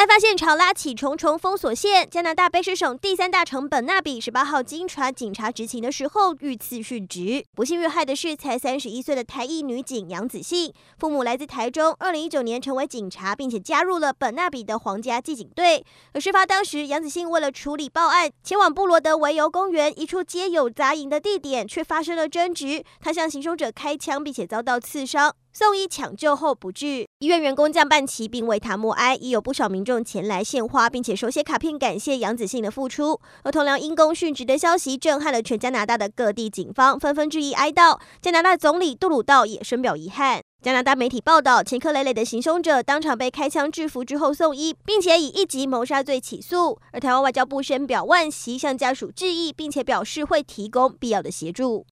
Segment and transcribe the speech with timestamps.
[0.00, 2.08] 案发现场拉起重重封锁线。
[2.08, 7.44] 加拿大卑诗省第三大城本纳比十八号经传警察执勤的时候遇刺殉职。
[7.54, 15.84] 不幸遇害的是才三十一岁的台裔女警杨子信，父母来自台中，二零一九年成为警察，并且加入了本纳比的皇家骑警队。
[16.14, 25.36] 而事发当时，杨子信为了处理报案，前往布罗德维尤公园一处街友杂营的地点，却发生了争执，他向行凶者开枪，并且遭到刺伤。
[25.52, 33.20] 送医抢救后不治，医院员工降半旗并为他默哀，已有不少民众前来献花，并且手写卡片感谢杨子信的付出。
[33.42, 37.98] 而同僚因公殉职的消息震撼了全加拿大的各地警方，纷纷致意哀悼。
[38.22, 40.40] 加拿大总理杜鲁道也深表遗憾。
[40.62, 46.78] 加拿大媒体报道，前科累累的行凶者当场被开枪制服之后送医，并且以一级谋杀罪起诉。
[46.92, 51.86] 而台湾外交部深表惋惜，向家属致意，并且表示会提供必要的协助。